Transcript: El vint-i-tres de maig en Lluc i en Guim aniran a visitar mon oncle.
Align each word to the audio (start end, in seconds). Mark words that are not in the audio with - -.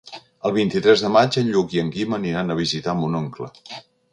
El 0.49 0.53
vint-i-tres 0.53 1.03
de 1.07 1.11
maig 1.17 1.37
en 1.41 1.51
Lluc 1.55 1.75
i 1.77 1.83
en 1.83 1.91
Guim 1.97 2.17
aniran 2.19 2.49
a 2.55 2.59
visitar 2.65 2.97
mon 3.03 3.19
oncle. 3.21 3.53